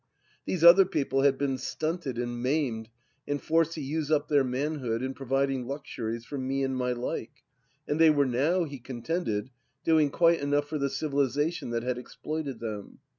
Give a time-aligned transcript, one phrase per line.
[0.47, 2.89] These other people had been stunted and maimed
[3.27, 6.91] and forced to use up their manhood in pro viding luxuries for me and my
[6.91, 7.43] like,
[7.87, 9.51] and they were now, he contended,
[9.83, 12.97] doing quite enough for the civilization that had exploited them.